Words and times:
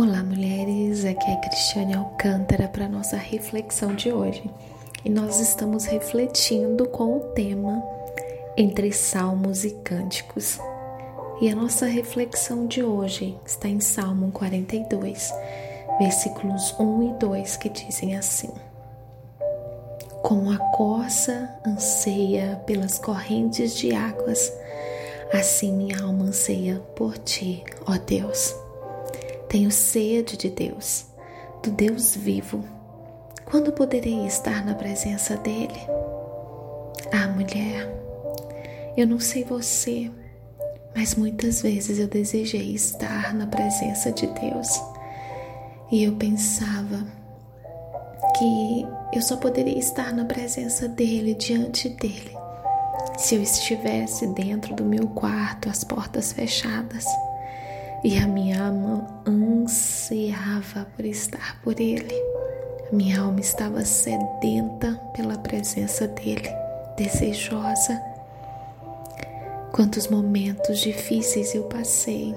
Olá, 0.00 0.22
mulheres. 0.22 1.04
Aqui 1.04 1.28
é 1.28 1.34
Cristiane 1.38 1.92
Alcântara 1.92 2.68
para 2.68 2.88
nossa 2.88 3.16
reflexão 3.16 3.96
de 3.96 4.12
hoje. 4.12 4.48
E 5.04 5.10
nós 5.10 5.40
estamos 5.40 5.86
refletindo 5.86 6.88
com 6.88 7.16
o 7.16 7.20
tema 7.34 7.82
Entre 8.56 8.92
Salmos 8.92 9.64
e 9.64 9.72
Cânticos. 9.72 10.60
E 11.40 11.50
a 11.50 11.56
nossa 11.56 11.84
reflexão 11.86 12.68
de 12.68 12.80
hoje 12.80 13.36
está 13.44 13.66
em 13.66 13.80
Salmo 13.80 14.30
42, 14.30 15.34
versículos 15.98 16.72
1 16.78 17.02
e 17.02 17.18
2, 17.18 17.56
que 17.56 17.68
dizem 17.68 18.16
assim: 18.16 18.52
Como 20.22 20.52
a 20.52 20.58
corça 20.76 21.52
anseia 21.66 22.62
pelas 22.64 23.00
correntes 23.00 23.74
de 23.74 23.92
águas, 23.92 24.52
assim 25.32 25.72
minha 25.72 26.00
alma 26.00 26.26
anseia 26.26 26.80
por 26.94 27.18
ti, 27.18 27.64
ó 27.84 27.98
Deus. 27.98 28.67
Tenho 29.48 29.70
sede 29.70 30.36
de 30.36 30.50
Deus, 30.50 31.06
do 31.62 31.70
Deus 31.70 32.14
vivo. 32.14 32.62
Quando 33.46 33.72
poderei 33.72 34.26
estar 34.26 34.62
na 34.64 34.74
presença 34.74 35.36
dele? 35.38 35.80
Ah, 37.10 37.28
mulher, 37.28 37.88
eu 38.94 39.06
não 39.06 39.18
sei 39.18 39.44
você, 39.44 40.10
mas 40.94 41.14
muitas 41.14 41.62
vezes 41.62 41.98
eu 41.98 42.06
desejei 42.06 42.74
estar 42.74 43.32
na 43.32 43.46
presença 43.46 44.12
de 44.12 44.26
Deus 44.26 44.68
e 45.90 46.04
eu 46.04 46.14
pensava 46.16 47.06
que 48.36 48.86
eu 49.14 49.22
só 49.22 49.38
poderia 49.38 49.78
estar 49.78 50.12
na 50.12 50.26
presença 50.26 50.86
dele, 50.86 51.34
diante 51.34 51.88
dele, 51.88 52.36
se 53.16 53.34
eu 53.34 53.42
estivesse 53.42 54.26
dentro 54.26 54.74
do 54.74 54.84
meu 54.84 55.08
quarto, 55.08 55.70
as 55.70 55.82
portas 55.84 56.32
fechadas 56.32 57.06
e 58.04 58.18
a 58.18 58.26
minha 58.26 58.62
ansiava 58.62 59.07
por 60.98 61.06
estar 61.06 61.62
por 61.62 61.78
Ele. 61.78 62.12
A 62.90 62.94
minha 62.94 63.20
alma 63.20 63.38
estava 63.38 63.84
sedenta 63.84 65.00
pela 65.14 65.38
presença 65.38 66.08
dEle, 66.08 66.50
desejosa. 66.96 68.02
Quantos 69.70 70.08
momentos 70.08 70.80
difíceis 70.80 71.54
eu 71.54 71.62
passei 71.64 72.34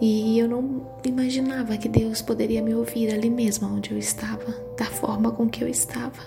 e 0.00 0.38
eu 0.38 0.46
não 0.46 0.86
imaginava 1.04 1.76
que 1.76 1.88
Deus 1.88 2.22
poderia 2.22 2.62
me 2.62 2.72
ouvir 2.72 3.12
ali 3.12 3.28
mesmo 3.28 3.66
onde 3.66 3.90
eu 3.90 3.98
estava, 3.98 4.54
da 4.78 4.84
forma 4.84 5.32
com 5.32 5.48
que 5.48 5.64
eu 5.64 5.68
estava. 5.68 6.22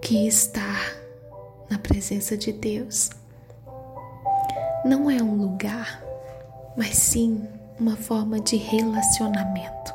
Que 0.00 0.26
estar 0.26 0.96
na 1.68 1.78
presença 1.78 2.38
de 2.38 2.52
Deus 2.52 3.10
não 4.82 5.10
é 5.10 5.22
um 5.22 5.34
lugar 5.34 6.06
mas 6.76 6.96
sim 6.96 7.46
uma 7.78 7.96
forma 7.96 8.40
de 8.40 8.56
relacionamento. 8.56 9.94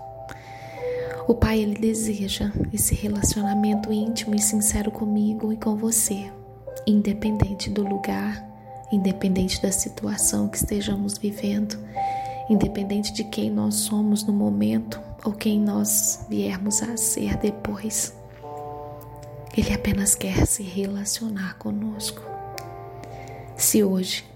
O 1.28 1.34
Pai 1.34 1.60
ele 1.60 1.76
deseja 1.76 2.52
esse 2.74 2.94
relacionamento 2.94 3.92
íntimo 3.92 4.36
e 4.36 4.40
sincero 4.40 4.92
comigo 4.92 5.54
e 5.54 5.58
com 5.58 5.76
você, 5.76 6.32
independente 6.86 7.70
do 7.70 7.84
lugar, 7.84 8.46
independente 8.92 9.62
da 9.62 9.72
situação 9.72 10.48
que 10.48 10.58
estejamos 10.58 11.18
vivendo, 11.18 11.78
independente 12.50 13.14
de 13.14 13.24
quem 13.24 13.50
nós 13.50 13.76
somos 13.76 14.24
no 14.24 14.34
momento 14.34 15.00
ou 15.24 15.32
quem 15.32 15.60
nós 15.60 16.26
viermos 16.30 16.82
a 16.82 16.98
ser 16.98 17.38
depois. 17.38 18.14
Ele 19.56 19.74
apenas 19.74 20.16
quer 20.16 20.46
se 20.46 20.64
relacionar 20.64 21.58
conosco. 21.58 22.22
Se 23.56 23.84
hoje 23.84 24.31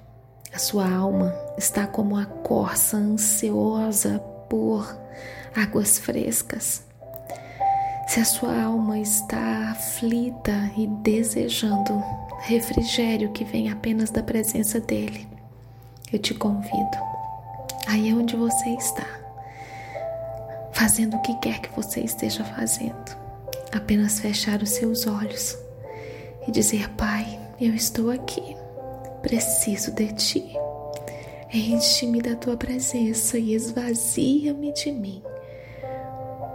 a 0.55 0.57
sua 0.57 0.89
alma 0.89 1.35
está 1.57 1.85
como 1.85 2.15
a 2.15 2.25
corça 2.25 2.95
ansiosa 2.95 4.19
por 4.49 4.97
águas 5.53 5.99
frescas. 5.99 6.81
Se 8.07 8.21
a 8.21 8.25
sua 8.25 8.63
alma 8.63 8.97
está 8.97 9.71
aflita 9.71 10.71
e 10.77 10.87
desejando 10.87 12.01
refrigério 12.39 13.33
que 13.33 13.43
vem 13.43 13.69
apenas 13.69 14.09
da 14.09 14.23
presença 14.23 14.79
dele, 14.79 15.27
eu 16.13 16.19
te 16.19 16.33
convido, 16.33 16.97
aí 17.85 18.09
é 18.09 18.13
onde 18.13 18.37
você 18.37 18.69
está, 18.69 19.07
fazendo 20.71 21.17
o 21.17 21.21
que 21.21 21.35
quer 21.39 21.59
que 21.59 21.75
você 21.75 21.99
esteja 21.99 22.45
fazendo, 22.45 23.17
apenas 23.73 24.21
fechar 24.21 24.61
os 24.61 24.69
seus 24.69 25.05
olhos 25.05 25.57
e 26.47 26.51
dizer: 26.51 26.89
Pai, 26.91 27.37
eu 27.59 27.75
estou 27.75 28.09
aqui 28.09 28.55
Preciso 29.25 29.91
de 29.91 30.13
ti. 30.13 30.55
Enche-me 31.51 32.21
da 32.21 32.35
tua 32.35 32.55
presença 32.55 33.39
e 33.39 33.55
esvazia-me 33.55 34.71
de 34.71 34.91
mim, 34.91 35.23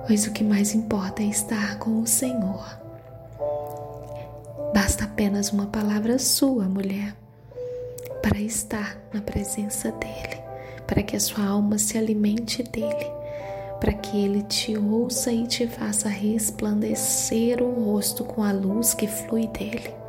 pois 0.06 0.24
o 0.28 0.32
que 0.32 0.44
mais 0.44 0.72
importa 0.72 1.20
é 1.20 1.26
estar 1.26 1.80
com 1.80 2.00
o 2.00 2.06
Senhor. 2.06 2.78
Basta 4.72 5.02
apenas 5.02 5.50
uma 5.50 5.66
palavra 5.66 6.16
sua, 6.20 6.66
mulher, 6.68 7.16
para 8.22 8.38
estar 8.38 8.96
na 9.12 9.20
presença 9.20 9.90
dEle, 9.90 10.40
para 10.86 11.02
que 11.02 11.16
a 11.16 11.20
sua 11.20 11.44
alma 11.44 11.76
se 11.76 11.98
alimente 11.98 12.62
dEle, 12.62 13.10
para 13.80 13.94
que 13.94 14.16
Ele 14.16 14.44
te 14.44 14.78
ouça 14.78 15.32
e 15.32 15.44
te 15.48 15.66
faça 15.66 16.08
resplandecer 16.08 17.60
o 17.60 17.84
rosto 17.84 18.22
com 18.22 18.44
a 18.44 18.52
luz 18.52 18.94
que 18.94 19.08
flui 19.08 19.48
dEle. 19.48 19.99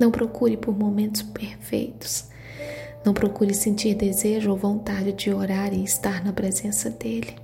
Não 0.00 0.10
procure 0.10 0.56
por 0.56 0.74
momentos 0.74 1.20
perfeitos. 1.20 2.24
Não 3.04 3.12
procure 3.12 3.52
sentir 3.52 3.94
desejo 3.94 4.50
ou 4.50 4.56
vontade 4.56 5.12
de 5.12 5.30
orar 5.30 5.74
e 5.74 5.84
estar 5.84 6.24
na 6.24 6.32
presença 6.32 6.88
dele. 6.88 7.36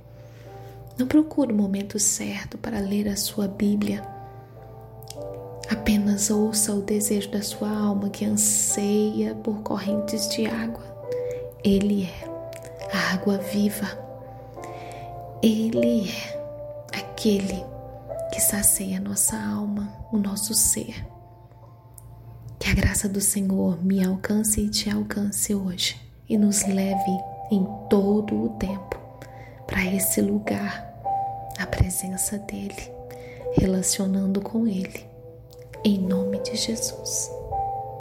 Não 0.97 1.05
procure 1.05 1.53
o 1.53 1.55
momento 1.55 1.99
certo 1.99 2.57
para 2.57 2.79
ler 2.79 3.07
a 3.07 3.15
sua 3.15 3.47
Bíblia. 3.47 4.01
Apenas 5.69 6.31
ouça 6.31 6.73
o 6.73 6.81
desejo 6.81 7.29
da 7.29 7.43
sua 7.43 7.69
alma 7.69 8.09
que 8.09 8.25
anseia 8.25 9.35
por 9.35 9.61
correntes 9.61 10.27
de 10.29 10.47
água. 10.47 10.83
Ele 11.63 12.05
é 12.05 12.27
a 12.91 13.13
água 13.13 13.37
viva. 13.37 13.87
Ele 15.43 16.09
é 16.09 16.97
aquele 16.97 17.63
que 18.33 18.41
sacia 18.41 18.99
nossa 18.99 19.37
alma, 19.37 19.93
o 20.11 20.17
nosso 20.17 20.55
ser. 20.55 21.05
Que 22.67 22.71
a 22.71 22.75
graça 22.75 23.07
do 23.07 23.21
Senhor 23.21 23.81
me 23.81 24.03
alcance 24.03 24.59
e 24.59 24.67
te 24.67 24.89
alcance 24.89 25.55
hoje 25.55 25.95
e 26.27 26.37
nos 26.37 26.67
leve 26.67 27.17
em 27.49 27.65
todo 27.89 28.35
o 28.43 28.49
tempo 28.59 28.99
para 29.65 29.85
esse 29.85 30.19
lugar, 30.19 30.85
a 31.57 31.65
presença 31.65 32.37
dEle, 32.39 32.91
relacionando 33.57 34.41
com 34.41 34.67
Ele, 34.67 35.05
em 35.81 35.97
nome 35.97 36.39
de 36.39 36.57
Jesus. 36.57 37.31